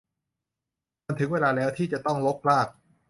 [1.05, 2.67] มันถึงเวลาแล้วที่จะต้องตั้งรกราก